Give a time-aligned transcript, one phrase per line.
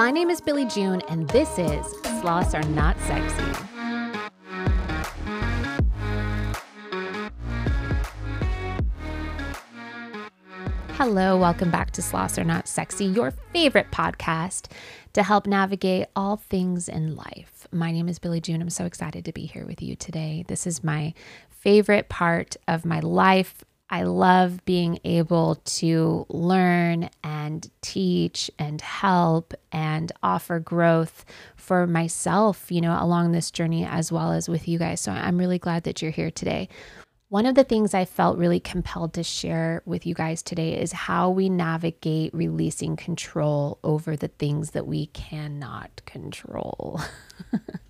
[0.00, 1.84] My name is Billy June, and this is
[2.22, 3.44] Sloths Are Not Sexy.
[10.94, 14.72] Hello, welcome back to Sloths Are Not Sexy, your favorite podcast
[15.12, 17.68] to help navigate all things in life.
[17.70, 18.62] My name is Billy June.
[18.62, 20.46] I'm so excited to be here with you today.
[20.48, 21.12] This is my
[21.50, 23.64] favorite part of my life.
[23.92, 31.24] I love being able to learn and teach and help and offer growth
[31.56, 35.00] for myself, you know, along this journey as well as with you guys.
[35.00, 36.68] So I'm really glad that you're here today.
[37.30, 40.92] One of the things I felt really compelled to share with you guys today is
[40.92, 47.00] how we navigate releasing control over the things that we cannot control.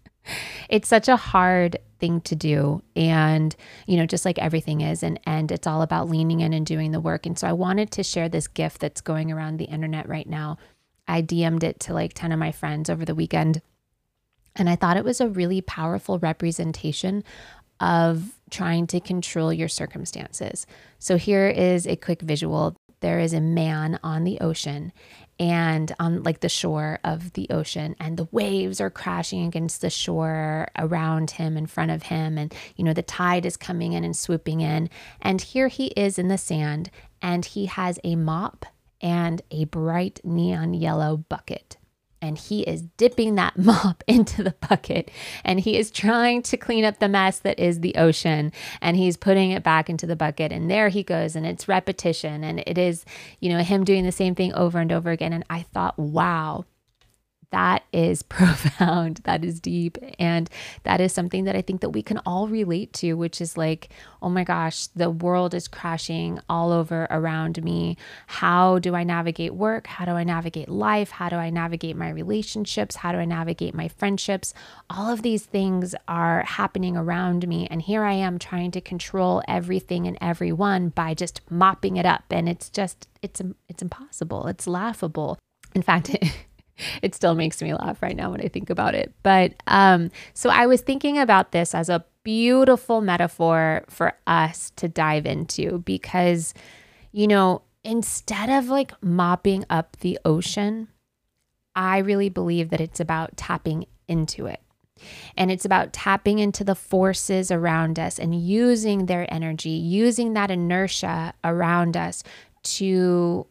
[0.69, 3.55] it's such a hard thing to do and
[3.87, 6.93] you know just like everything is and and it's all about leaning in and doing
[6.93, 10.09] the work and so i wanted to share this gift that's going around the internet
[10.09, 10.57] right now.
[11.07, 13.61] I dm'd it to like 10 of my friends over the weekend
[14.57, 17.25] and i thought it was a really powerful representation
[17.81, 20.67] of trying to control your circumstances.
[20.99, 22.77] So here is a quick visual.
[23.01, 24.93] There is a man on the ocean
[25.41, 29.89] and on like the shore of the ocean and the waves are crashing against the
[29.89, 34.05] shore around him in front of him and you know the tide is coming in
[34.05, 34.91] and swooping in.
[35.23, 36.91] And here he is in the sand
[37.23, 38.67] and he has a mop
[39.01, 41.79] and a bright neon yellow bucket
[42.23, 45.11] and he is dipping that mop into the bucket
[45.45, 49.17] and he is trying to clean up the mess that is the ocean and he's
[49.17, 52.79] putting it back into the bucket and there he goes and it's repetition and it
[52.79, 53.05] is
[53.41, 56.65] you know him doing the same thing over and over again and I thought wow
[57.53, 59.21] that is profound.
[59.25, 59.99] That is deep.
[60.19, 60.49] And
[60.85, 63.89] that is something that i think that we can all relate to which is like
[64.23, 67.97] oh my gosh the world is crashing all over around me.
[68.27, 69.87] How do i navigate work?
[69.87, 71.11] How do i navigate life?
[71.11, 72.97] How do i navigate my relationships?
[72.97, 74.55] How do i navigate my friendships?
[74.89, 77.67] All of these things are happening around me.
[77.71, 82.25] And here i am trying to control everything and everyone by just mopping it up.
[82.31, 84.47] And it's just it's it's impossible.
[84.47, 85.39] It's laughable.
[85.75, 86.17] In fact
[87.03, 89.13] it still makes me laugh right now when I think about it.
[89.23, 94.89] But um, so I was thinking about this as a beautiful metaphor for us to
[94.89, 96.55] dive into because,
[97.13, 100.89] you know, instead of like mopping up the ocean,
[101.75, 104.61] I really believe that it's about tapping into it.
[105.37, 110.51] And it's about tapping into the forces around us and using their energy, using that
[110.51, 112.23] inertia around us
[112.63, 113.47] to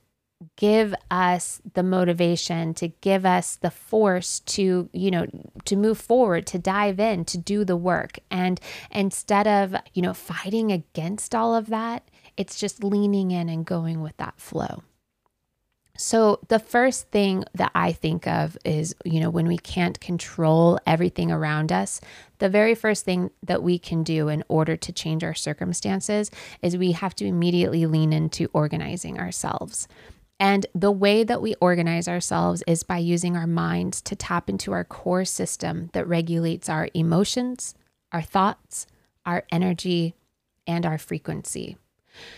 [0.55, 5.25] give us the motivation to give us the force to you know
[5.65, 10.13] to move forward to dive in to do the work and instead of you know
[10.13, 14.81] fighting against all of that it's just leaning in and going with that flow
[16.01, 20.79] so, the first thing that I think of is, you know, when we can't control
[20.87, 21.99] everything around us,
[22.37, 26.77] the very first thing that we can do in order to change our circumstances is
[26.77, 29.89] we have to immediately lean into organizing ourselves.
[30.39, 34.71] And the way that we organize ourselves is by using our minds to tap into
[34.71, 37.75] our core system that regulates our emotions,
[38.13, 38.87] our thoughts,
[39.25, 40.15] our energy,
[40.65, 41.77] and our frequency.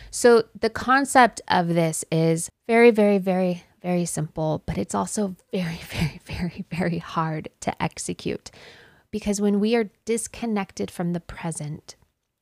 [0.09, 5.79] So, the concept of this is very, very, very, very simple, but it's also very,
[5.89, 8.51] very, very, very hard to execute.
[9.11, 11.95] Because when we are disconnected from the present,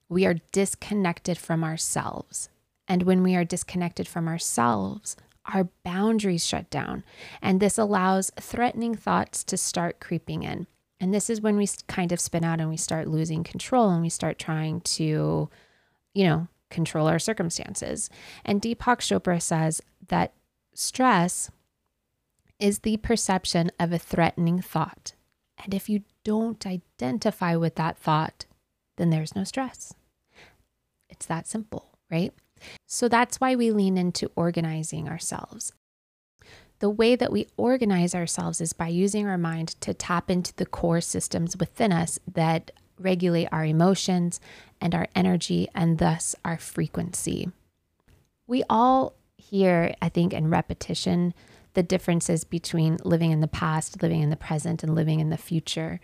[0.07, 2.49] we are disconnected from ourselves.
[2.87, 5.15] And when we are disconnected from ourselves,
[5.53, 7.03] our boundaries shut down.
[7.41, 10.67] And this allows threatening thoughts to start creeping in.
[10.99, 14.01] And this is when we kind of spin out and we start losing control and
[14.01, 15.49] we start trying to,
[16.13, 18.09] you know, control our circumstances.
[18.45, 20.33] And Deepak Chopra says that
[20.73, 21.49] stress
[22.59, 25.13] is the perception of a threatening thought.
[25.63, 28.45] And if you don't identify with that thought,
[28.97, 29.93] then there's no stress.
[31.09, 32.33] It's that simple, right?
[32.91, 35.71] So that's why we lean into organizing ourselves.
[36.79, 40.65] The way that we organize ourselves is by using our mind to tap into the
[40.65, 44.39] core systems within us that regulate our emotions
[44.81, 47.51] and our energy and thus our frequency.
[48.47, 51.35] We all hear, I think, in repetition,
[51.75, 55.37] the differences between living in the past, living in the present, and living in the
[55.37, 55.99] future.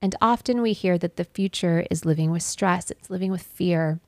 [0.00, 4.00] And often we hear that the future is living with stress, it's living with fear,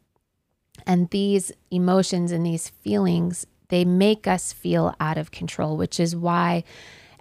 [0.86, 6.14] and these emotions and these feelings, they make us feel out of control, which is
[6.14, 6.64] why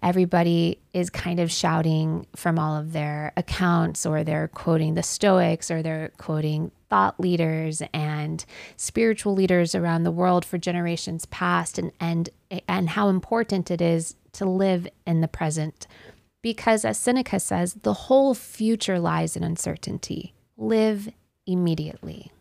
[0.01, 5.71] everybody is kind of shouting from all of their accounts or they're quoting the Stoics
[5.71, 8.45] or they're quoting thought leaders and
[8.75, 12.29] spiritual leaders around the world for generations past and and
[12.67, 15.87] and how important it is to live in the present.
[16.41, 20.33] Because as Seneca says the whole future lies in uncertainty.
[20.57, 21.09] Live
[21.47, 22.31] immediately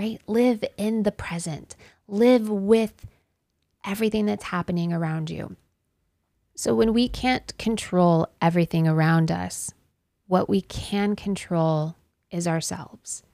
[0.00, 0.20] right?
[0.26, 1.76] Live in the present.
[2.08, 3.06] Live with
[3.84, 5.56] everything that's happening around you.
[6.54, 9.72] So when we can't control everything around us
[10.30, 11.96] what we can control
[12.30, 13.24] is ourselves.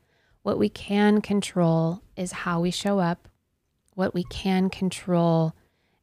[0.42, 3.28] What we can control is how we show up.
[3.92, 5.54] What we can control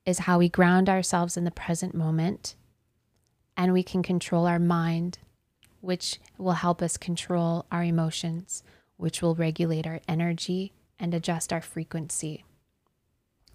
[0.06, 2.56] is how we ground ourselves in the present moment.
[3.57, 5.18] And we can control our mind,
[5.81, 8.62] which will help us control our emotions,
[9.04, 12.46] which will regulate our energy and adjust our frequency.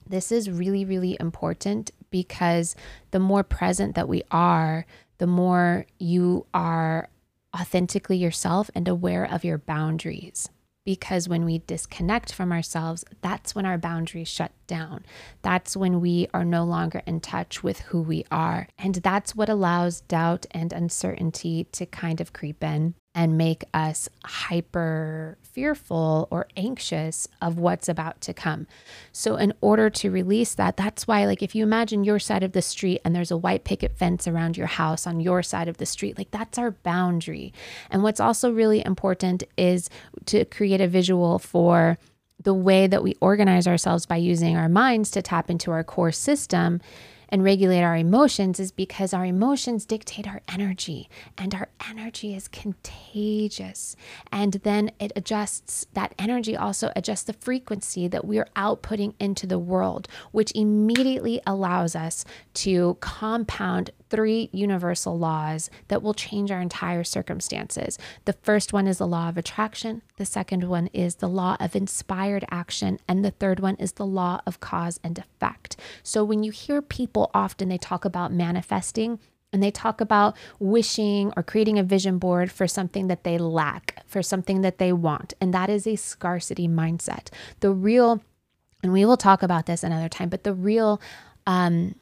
[0.06, 2.76] This is really, really important because
[3.12, 4.84] the more present that we are,
[5.16, 7.08] the more you are
[7.58, 10.50] authentically yourself and aware of your boundaries
[10.84, 15.04] because when we disconnect from ourselves, that's when our boundaries shut down.
[15.42, 18.68] That's when we are no longer in touch with who we are.
[18.78, 24.08] And that's what allows doubt and uncertainty to kind of creep in and make us
[24.24, 28.64] hyper fearful or anxious of what's about to come.
[29.10, 32.52] So, in order to release that, that's why, like, if you imagine your side of
[32.52, 35.78] the street and there's a white picket fence around your house on your side of
[35.78, 37.52] the street, like, that's our boundary.
[37.90, 39.90] And what's also really important is
[40.26, 41.98] to create a visual for
[42.40, 46.12] the way that we organize ourselves by using our minds to tap into our core
[46.12, 46.80] system
[47.28, 52.48] and regulate our emotions is because our emotions dictate our energy and our energy is
[52.48, 53.96] contagious.
[54.32, 59.46] And then it adjusts, that energy also adjusts the frequency that we are outputting into
[59.46, 66.60] the world, which immediately allows us to compound three universal laws that will change our
[66.60, 67.98] entire circumstances.
[68.24, 71.76] The first one is the law of attraction, the second one is the law of
[71.76, 75.76] inspired action, and the third one is the law of cause and effect.
[76.02, 79.18] So when you hear people often they talk about manifesting,
[79.52, 84.02] and they talk about wishing or creating a vision board for something that they lack,
[84.06, 85.32] for something that they want.
[85.40, 87.28] And that is a scarcity mindset.
[87.60, 88.22] The real,
[88.82, 91.00] and we will talk about this another time, but the real
[91.46, 91.94] um,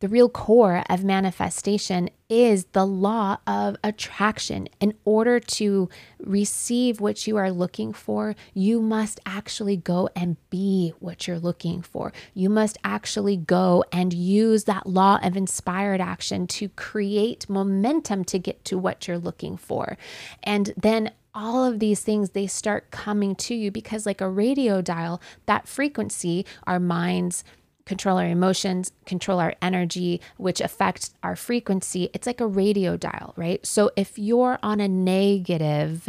[0.00, 4.68] the real core of manifestation is the law of attraction.
[4.80, 10.92] In order to receive what you are looking for, you must actually go and be
[11.00, 12.12] what you're looking for.
[12.34, 18.38] You must actually go and use that law of inspired action to create momentum to
[18.38, 19.96] get to what you're looking for.
[20.42, 24.80] And then all of these things they start coming to you because like a radio
[24.80, 27.44] dial that frequency our minds
[27.88, 32.10] control our emotions, control our energy, which affects our frequency.
[32.12, 33.66] It's like a radio dial, right?
[33.66, 36.08] So if you're on a negative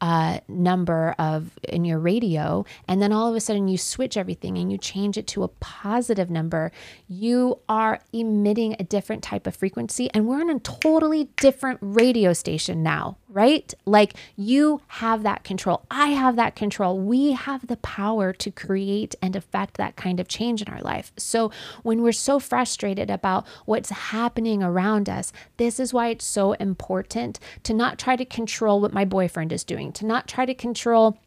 [0.00, 4.56] uh, number of in your radio, and then all of a sudden you switch everything
[4.56, 6.72] and you change it to a positive number,
[7.06, 12.32] you are emitting a different type of frequency, and we're on a totally different radio
[12.32, 13.72] station now, right?
[13.86, 15.84] Like you have that control.
[15.90, 16.98] I have that control.
[16.98, 21.12] We have the power to create and affect that kind of change in our life.
[21.16, 21.50] So
[21.82, 27.38] when we're so frustrated about what's happening around us, this is why it's so important
[27.62, 31.18] to not try to control what my boyfriend is doing, to not try to control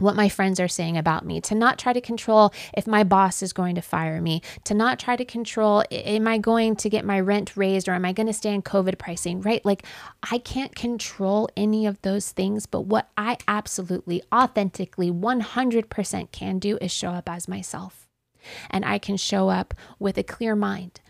[0.00, 3.42] what my friends are saying about me, to not try to control if my boss
[3.42, 7.04] is going to fire me, to not try to control am I going to get
[7.04, 9.64] my rent raised or am I going to stay in COVID pricing, right?
[9.64, 9.84] Like
[10.22, 16.78] I can't control any of those things, but what I absolutely, authentically, 100% can do
[16.80, 18.08] is show up as myself.
[18.70, 21.00] And I can show up with a clear mind.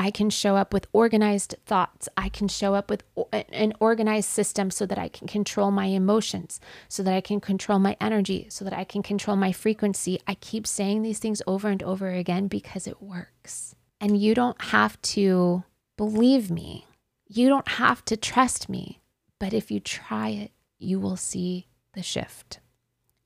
[0.00, 2.08] I can show up with organized thoughts.
[2.16, 6.58] I can show up with an organized system so that I can control my emotions,
[6.88, 10.18] so that I can control my energy, so that I can control my frequency.
[10.26, 13.74] I keep saying these things over and over again because it works.
[14.00, 15.64] And you don't have to
[15.98, 16.86] believe me,
[17.26, 19.02] you don't have to trust me.
[19.38, 22.60] But if you try it, you will see the shift.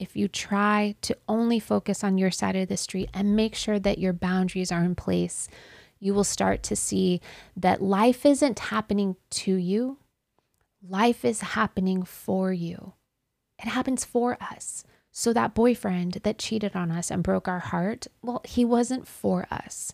[0.00, 3.78] If you try to only focus on your side of the street and make sure
[3.78, 5.48] that your boundaries are in place,
[5.98, 7.20] you will start to see
[7.56, 9.98] that life isn't happening to you,
[10.86, 12.92] life is happening for you.
[13.58, 14.84] It happens for us.
[15.10, 19.46] So, that boyfriend that cheated on us and broke our heart, well, he wasn't for
[19.50, 19.92] us.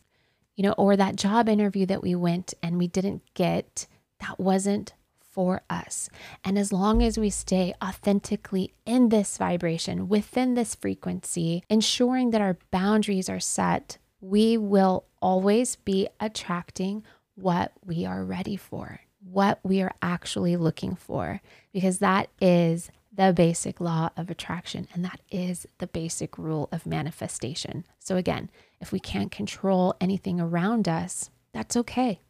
[0.56, 3.86] You know, or that job interview that we went and we didn't get,
[4.20, 6.10] that wasn't for us.
[6.44, 12.40] And as long as we stay authentically in this vibration, within this frequency, ensuring that
[12.40, 19.60] our boundaries are set we will always be attracting what we are ready for, what
[19.62, 21.40] we are actually looking for,
[21.72, 26.86] because that is the basic law of attraction, and that is the basic rule of
[26.86, 27.84] manifestation.
[27.98, 28.50] So, again,
[28.80, 32.20] if we can't control anything around us, that's okay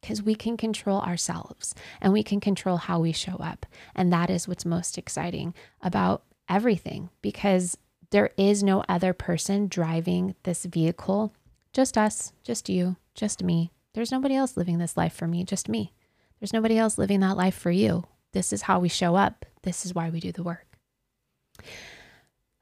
[0.00, 3.66] because we can control ourselves and we can control how we show up.
[3.94, 7.78] And that is what's most exciting about everything because
[8.12, 11.34] there is no other person driving this vehicle,
[11.72, 13.72] just us, just you, just me.
[13.94, 15.92] There's nobody else living this life for me, just me.
[16.38, 18.04] There's nobody else living that life for you.
[18.32, 19.44] This is how we show up.
[19.62, 20.66] This is why we do the work.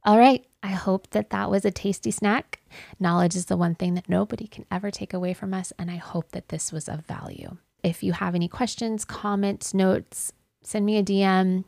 [0.05, 0.45] All right.
[0.63, 2.61] I hope that that was a tasty snack.
[2.99, 5.73] Knowledge is the one thing that nobody can ever take away from us.
[5.79, 7.57] And I hope that this was of value.
[7.83, 11.65] If you have any questions, comments, notes, send me a DM,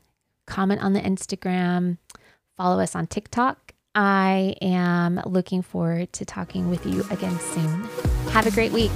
[0.47, 1.97] comment on the Instagram,
[2.57, 3.62] follow us on TikTok.
[3.95, 7.85] I am looking forward to talking with you again soon.
[8.31, 8.93] Have a great week.